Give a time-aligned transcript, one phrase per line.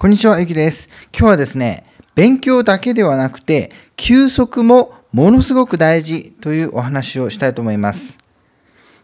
[0.00, 0.88] こんにちは、ゆきです。
[1.12, 8.16] 今日はですね、勉強だけではなくて、休息もものすごく大事というお話をしたいと思います。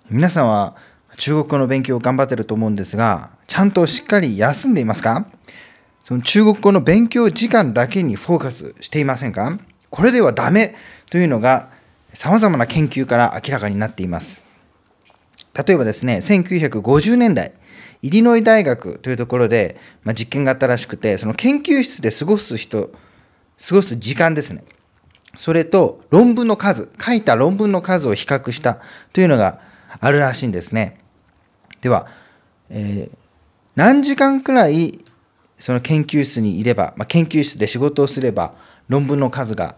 [0.08, 0.76] 皆さんは
[1.16, 5.26] 中国語の勉強を頑張ってると思うんですが、ちゃんとしっかり休んでいますか？
[6.04, 9.58] その中国語の勉強時間だけにフォーカスしていませんか？
[9.90, 10.76] これではダメ
[11.10, 11.70] というのが
[12.12, 14.44] 様々な研究から明らかになっています。
[15.54, 17.52] 例えばですね、1950年代、
[18.04, 22.90] イリノイ大学というところで、まあ、実験があったらしくて、その研究室で過ごす人、
[23.66, 24.62] 過ごす時間ですね。
[25.38, 28.78] それと論文の数、書いた論文の数を比較した
[29.14, 29.58] というのが
[30.00, 31.00] あるらしいんですね。
[31.80, 32.06] では、
[32.68, 33.16] えー、
[33.74, 35.02] 何時間くらい
[35.56, 38.52] その研究室にいれば、まあ、研究室で仕事をすれば
[38.88, 39.76] 論文の数が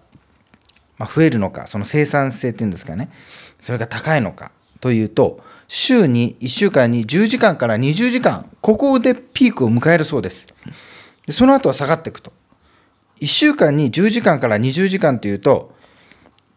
[0.98, 3.08] 増えるのか、その生産性っていうんですかね、
[3.60, 4.50] それが高いのか
[4.86, 10.46] というと、週に1週間に10時間から20時間、ここでピークを迎えるそうです。
[11.26, 12.32] でその後は下がっていくと。
[13.20, 15.74] 1週間に10時間から20時間というと、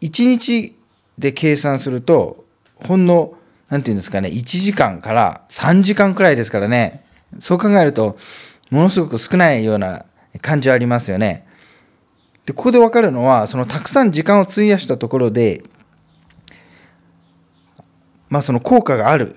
[0.02, 0.78] 1日
[1.18, 2.46] で計算すると、
[2.76, 3.34] ほんの、
[3.68, 7.04] なんていうんですかね、1時間から3時間くらいですからね、
[7.40, 8.16] そう考えると、
[8.70, 10.06] ものすごく少ないような
[10.44, 11.48] 感じはありますよね。
[12.46, 15.64] で、ここでわかるのは、そのたくさん時間を費やしたところで、
[18.30, 19.36] まあ、その効果がある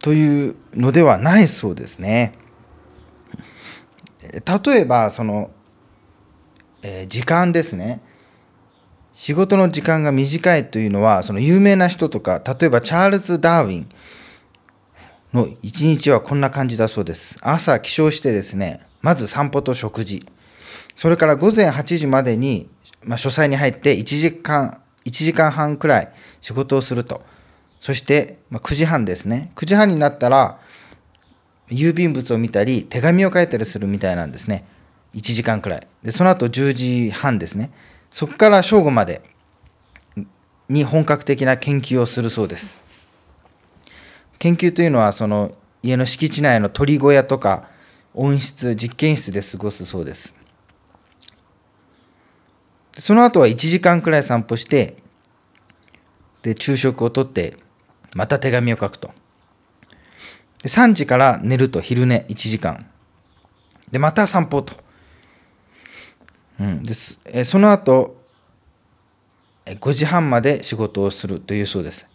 [0.00, 2.32] というのではないそうですね。
[4.22, 5.50] 例えばその、
[6.82, 8.02] えー、時間ですね。
[9.12, 13.88] 仕事の時間が短いというのはその有名な人とか例えばチャールズ・ダーウィン
[15.32, 17.36] の一日はこんな感じだそうです。
[17.40, 20.24] 朝起床してですねまず散歩と食事
[20.94, 22.68] それから午前8時までに、
[23.02, 27.22] まあ、書斎に入って1時間1時間半くらい仕事をすると。
[27.80, 29.52] そして、ま9時半ですね。
[29.54, 30.58] 9時半になったら、
[31.68, 34.64] 郵便物を見たり、手紙を書いたりするみたいなんですね。
[35.14, 35.86] 1時間くらい。
[36.02, 37.70] で、その後10時半ですね。
[38.10, 39.22] そこから正午まで
[40.68, 42.84] に本格的な研究をするそうです。
[44.38, 45.52] 研究というのは、その
[45.82, 47.68] 家の敷地内の鳥小屋とか
[48.14, 50.34] 温室、実験室で過ごすそうです。
[52.98, 54.96] その後は1時間くらい散歩して、
[56.42, 57.56] で、昼食をとって、
[58.14, 59.10] また手紙を書くと。
[60.64, 62.86] 3時から寝ると昼寝1時間。
[63.90, 64.74] で、また散歩と。
[66.60, 68.18] うん、ですえその後、
[69.64, 72.08] 5時半まで仕事をするというそうです。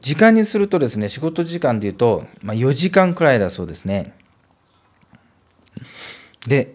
[0.00, 4.14] 時間にするとですね、仕事時間でいうと、まあ、4時間くらいだそうですね。
[6.46, 6.74] で、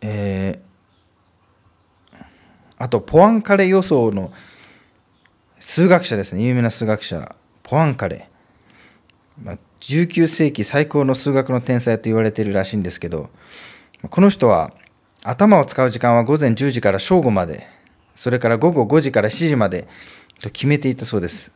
[0.00, 2.24] えー、
[2.78, 4.32] あと、ポアンカレ予想の
[5.64, 8.28] 数学者ですね、有名な数学者、ポアンカレ。
[9.40, 13.30] まあ、19世紀最高の数学の天才と言われているらしいんですけど、
[14.10, 14.72] この人は
[15.22, 17.68] 頭を使う時間は午前10時から正午まで、
[18.16, 19.86] それから午後5時から7時まで
[20.40, 21.52] と決めていたそうです。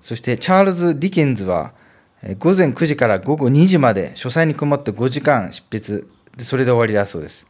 [0.00, 1.74] そしてチャールズ・ディケンズは
[2.38, 7.46] 午前9時から午後2時まで書斎にこもって5時間執筆でそれで終わりだそうです。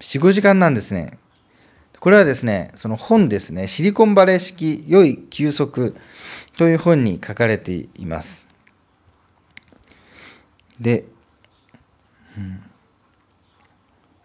[0.00, 1.16] 4、5時間なんですね。
[2.00, 5.94] これはですね、その本ですね、シリコンバレー式良い休息
[6.56, 8.46] という本に書かれています。
[10.80, 11.04] で、
[12.38, 12.62] うん、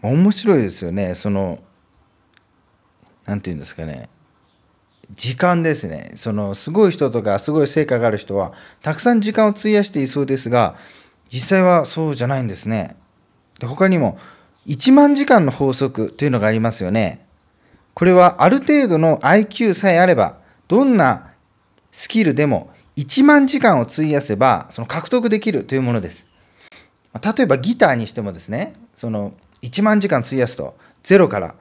[0.01, 1.59] 面白いですよね、その、
[3.25, 4.07] なんていうんですかね、
[5.11, 6.13] 時間ですね。
[6.15, 10.75] その、すごい人とか、すごい成果がある人は、たくさん時間を費やしていそうですが、
[11.27, 12.95] 実際はそうじゃないんですね。
[13.59, 14.17] で他にも、
[14.65, 17.24] 1万時間の法則というのがありますよね。
[17.95, 21.31] これはある程度の IQ さえあれば、どんな
[21.91, 26.27] スキルでも1万時間を費やせば、その獲得できるというものです。
[27.13, 31.55] 例えばギターにしてもですね、その1万時間費やすと、0から。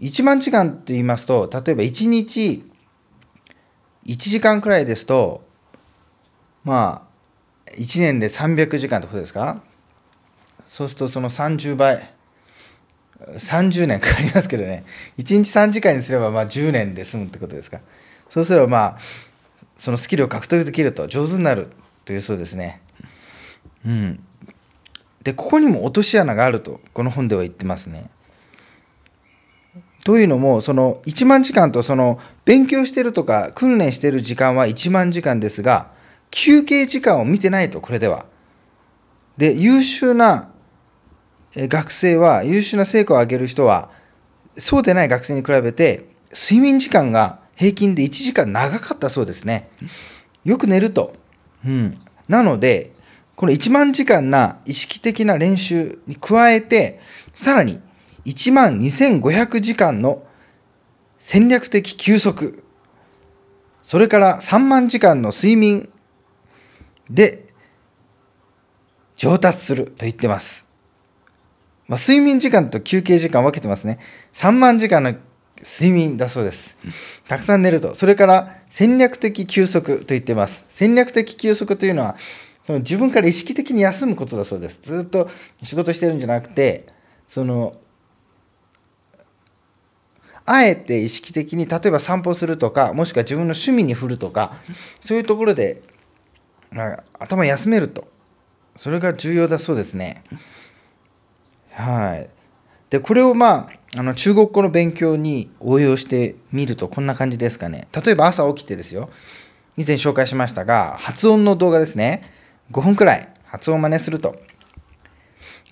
[0.00, 2.68] 1万時間と言いますと、例えば1日
[4.06, 5.44] 1時間くらいですと、
[6.64, 7.06] ま
[7.66, 9.62] あ、1年で300時間ってことですか？
[10.66, 12.14] そうするとその30倍。
[13.34, 14.84] 30年かかりますけどね。
[15.18, 17.80] 1日3時間にすればまあ10年で済むってことですか。
[18.28, 18.98] そうすればまあ
[19.76, 21.68] そのスキルを獲得できると上手になる
[22.04, 22.80] というそうですね。
[23.86, 24.24] うん。
[25.22, 28.10] でここにも落とし穴があるとこの本では言ってますね。
[30.04, 35.92] というのもその1万時間とその勉強してるとか訓練してる時間は1万時間ですが
[36.30, 38.26] 休憩時間を見てないとこれでは。
[39.36, 40.51] で優秀な
[41.54, 43.90] 学生は、優秀な成果を上げる人は、
[44.56, 49.68] そうでない学生に比べて、睡眠時間が平均で1時間長かったそうですね。
[50.44, 51.12] よく寝ると。
[51.66, 51.98] うん。
[52.28, 52.92] なので、
[53.36, 57.00] この1万時間な意識的な練習に加えて、
[57.34, 57.80] さらに
[58.24, 60.22] 1万2500時間の
[61.18, 62.62] 戦略的休息、
[63.82, 65.88] それから3万時間の睡眠
[67.10, 67.46] で
[69.16, 70.66] 上達すると言ってます。
[71.88, 73.98] まあ、睡眠時間と休憩時間分けてますね。
[74.32, 75.14] 3万時間の
[75.58, 76.76] 睡眠だそうです。
[77.28, 77.94] たくさん寝ると。
[77.94, 80.64] それから戦略的休息と言ってます。
[80.68, 82.16] 戦略的休息というのは、
[82.64, 84.80] その自分から意識的に休むことだそうです。
[84.82, 85.28] ずっと
[85.62, 86.86] 仕事してるんじゃなくて、
[87.28, 87.76] その
[90.44, 94.54] あえて意識的に例えば散歩するとかもしくは自分の趣味に振るとか
[95.00, 95.82] そういうところで、
[97.18, 98.08] 頭休めると
[98.76, 100.24] それが重要だそうですね
[101.72, 102.28] はい。
[102.90, 107.88] でこれをまああの中国語の勉強に応用してみるとこんな感じですかね。
[107.92, 109.10] 例えば朝起きてですよ。
[109.76, 112.22] 以前紹介しましたが発音の動画ですね。
[112.72, 114.36] 5分くらい発音を真似すると。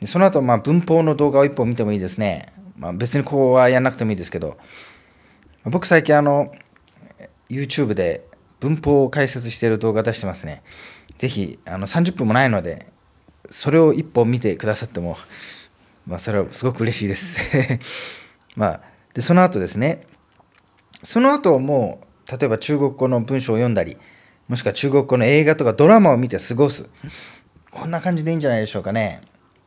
[0.07, 2.53] その後まあ文法の動画を1本見てもいいですね。
[2.81, 4.57] まあ、別にここはやんなくてもいいですけど、
[5.65, 6.51] 僕最近あの、
[7.51, 8.27] YouTube で
[8.59, 10.63] 文法を解説している動画出してますね。
[11.19, 12.87] ぜひ、あの、30分もないので、
[13.51, 15.19] それを一本見てくださっても、
[16.07, 17.41] まあ、それはすごく嬉しいです
[18.57, 18.81] まあ、
[19.15, 20.07] で、その後ですね、
[21.03, 23.97] その後もう、例えば中国語の文章を読んだり、
[24.49, 26.89] もしくは中国語の映画とかドラマを見て過ごす。
[27.71, 29.21] こんな感じでいいんじゃないでしょうかね。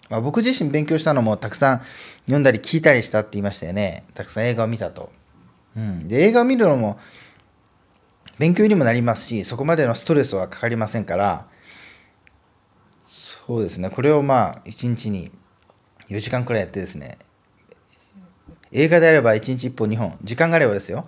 [0.09, 1.81] まあ、僕自身勉強したのもたくさん
[2.25, 4.03] 読んだり聞いたりしたって言いましたよね。
[4.13, 5.11] たくさん映画を見たと。
[5.75, 6.99] うん、で映画を見るのも
[8.37, 11.47] 勉強にもなりますしそこまでのストレスはかかりませんから
[13.03, 15.31] そうですねこれをまあ1日に
[16.09, 17.17] 4時間くらいやってですね
[18.71, 21.05] 映画であれば1日1本2本時間があればですよ、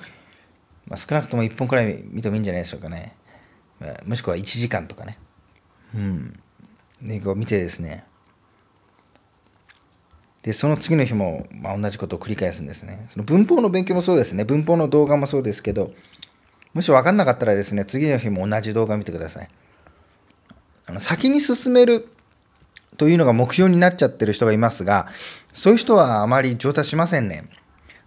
[0.87, 3.15] まあ、少なくとも1本くらい見てもいいんじゃないでしょうかね、
[4.05, 5.17] もしくは1時間とかね
[5.93, 6.39] うん
[7.07, 8.05] 映画を見てですね
[10.45, 13.07] で、その次の日も、まあ、同じことを繰り返すんですね。
[13.09, 14.45] その文法の勉強もそうですね。
[14.45, 15.91] 文法の動画もそうですけど、
[16.75, 19.49] もし分かんなかったらですね、次の日も同じ動画を見てください。
[20.85, 22.07] あの先に進める
[22.97, 25.07] というのが目標になっちゃってる人がいますが、
[25.53, 27.45] そういう人はあまり上達しませんね。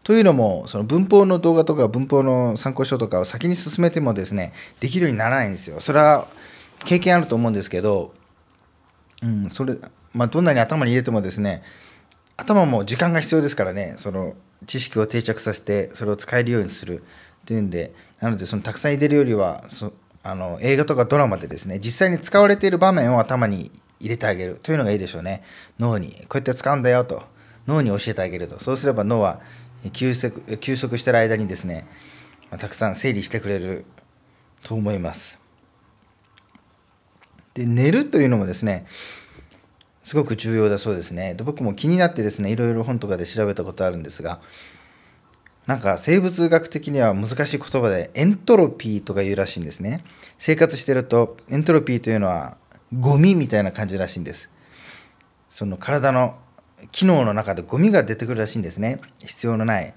[0.02, 5.80] というのも、その文法の動画とか文法の参考書とかを先に進めてもですね、できるようにならないんですよ。
[5.80, 6.28] それは
[6.84, 8.14] 経験あると思うんですけど、
[9.22, 9.76] うん、それ、
[10.14, 11.62] まあ、どんなに頭に入れてもですね、
[12.38, 14.34] 頭も時間が必要ですからねその
[14.66, 17.02] 知識を定着させてそれを使えるようにする
[17.44, 19.92] というんでなのでそのたくさん入れるよりはそ
[20.22, 24.58] あの映画とかドラマでですね実際に使われている場面を頭に入れてあげる。
[24.62, 25.42] というのがいいでしょうね。
[25.78, 27.22] 脳にこうやって使うんだよと。
[27.66, 28.58] 脳に教えてあげると。
[28.60, 29.40] そうすれば脳は
[29.92, 31.86] 休息休息してる間にですね、
[32.58, 33.84] たくさん整理してくれる
[34.62, 35.38] と思います。
[37.54, 38.86] で寝るというのもですね
[40.04, 41.34] すごく重要だそうですね。
[41.34, 44.40] で僕も気になってですね、いろいろ本とかで調べたことあるんですが、
[45.66, 50.02] なんか生物学的には難しい言葉でエントロピーとか言うらしいんですね。
[50.38, 52.56] 生活してるとエントロピーというのは
[52.96, 54.50] ゴミみたいな感じらしいんです。
[55.48, 56.38] その体の
[56.92, 59.00] 機能の中でゴミが出てくるらしいんですね。
[59.24, 59.94] 必要のない。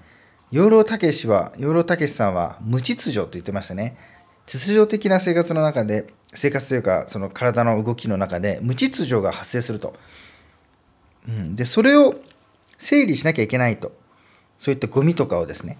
[0.50, 3.96] 養老たけしは、養老たけしさんは無秩序と言ってましたね。
[4.46, 9.94] 秩序的な生活の中で生活というかその体の動きの中で無秩序が発生すると、
[11.28, 12.14] うん、でそれを
[12.78, 13.92] 整理しなきゃいけないと
[14.58, 15.78] そういったゴミとかをですね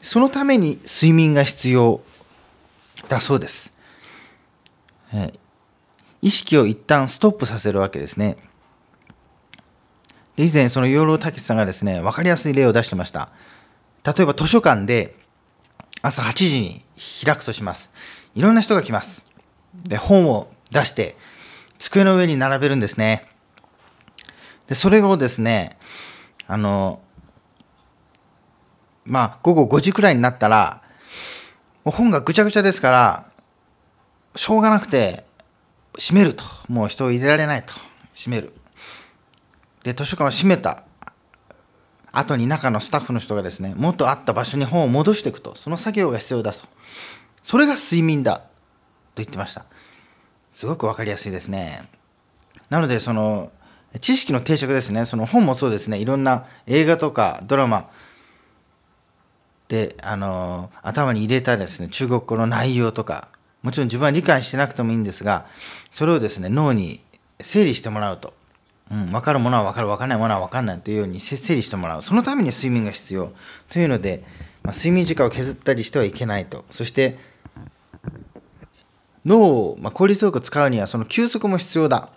[0.00, 2.00] そのために睡眠が必要
[3.08, 3.72] だそうです、
[5.10, 5.38] はい、
[6.22, 8.36] 意識を一旦ストップさせるわけですね。
[10.36, 13.28] で以前その養老たけしさんがですね分かりやすい例を出してました。
[14.04, 15.14] 例えば図書館で
[16.02, 16.82] 朝8時に
[17.24, 17.90] 開くとします。
[18.34, 19.24] いろんな人が来ます。
[19.84, 21.16] で、本を出して、
[21.78, 23.28] 机の上に並べるんですね。
[24.66, 25.78] で、それをですね、
[26.46, 27.00] あの、
[29.04, 30.82] まあ、午後5時くらいになったら、
[31.84, 33.26] もう本がぐちゃぐちゃですから、
[34.34, 35.24] しょうがなくて、
[35.98, 36.44] 閉めると。
[36.68, 37.74] もう人を入れられないと。
[38.14, 38.52] 閉める。
[39.84, 40.84] で、図書館を閉めた
[42.12, 45.54] 後に中のスタッフの人がですね、元あった場所に本を戻していくと。
[45.56, 46.64] その作業が必要だと。
[47.42, 48.42] それが睡眠だ
[49.14, 49.22] と。
[49.22, 49.66] 言ってました
[50.52, 51.88] すごく分かりやすいですね
[52.70, 53.52] なのでその
[54.00, 57.90] 知識の定着ですねその本もそうですねいろんな映画とかドラマ
[59.68, 63.28] であの頭に入れたですね中国語の内容とか
[63.62, 65.46] もちろん自分は理解してなくてもいいんですが
[65.90, 67.00] それをですね脳に
[67.40, 68.34] 整理してもらうと、
[68.90, 72.02] うん、分かるものは分かる分からないものは分かんないというように整理してもらう。
[72.02, 73.32] そのために睡眠が必要。
[73.70, 74.22] というので、
[74.62, 76.64] まあ、睡眠時間を削ったりしてはいけないと。
[76.70, 77.18] そして
[79.24, 82.08] 脳を、まあ、効率よく使うにはその休息も必要だ。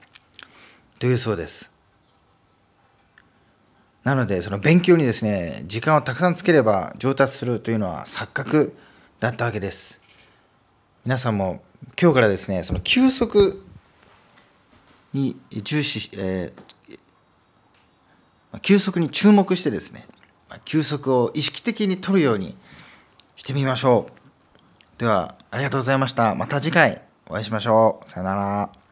[1.00, 1.72] というそうです。
[4.04, 8.75] なので、その勉強にですね、時間をたくさんつければ上達するというのは錯覚
[9.20, 10.05] だったわけです。
[11.06, 11.62] 皆さんも
[12.02, 13.64] 今日からですね、その休息
[15.14, 20.08] に重視、えー、休息に注目してですね、
[20.66, 22.58] 休息を意識的に取るように
[23.36, 24.08] してみましょ
[24.98, 25.00] う。
[25.00, 26.34] では、ありがとうございました。
[26.34, 28.10] また次回お会いしましょう。
[28.10, 28.85] さよなら。